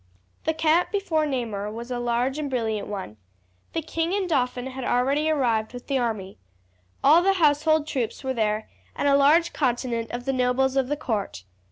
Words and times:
The 0.45 0.55
camp 0.55 0.89
before 0.91 1.27
Namur 1.27 1.69
was 1.69 1.91
a 1.91 1.99
large 1.99 2.39
and 2.39 2.49
brilliant 2.49 2.87
one. 2.87 3.17
The 3.73 3.83
king 3.83 4.15
and 4.15 4.27
dauphin 4.27 4.65
had 4.65 4.83
already 4.83 5.29
arrived 5.29 5.73
with 5.75 5.85
the 5.85 5.99
army. 5.99 6.39
All 7.03 7.21
the 7.21 7.33
household 7.33 7.85
troops 7.85 8.23
were 8.23 8.33
there, 8.33 8.67
and 8.95 9.07
a 9.07 9.15
large 9.15 9.53
contingent 9.53 10.09
of 10.09 10.25
the 10.25 10.33
nobles 10.33 10.75
of 10.75 10.87
the 10.87 10.97
court. 10.97 11.43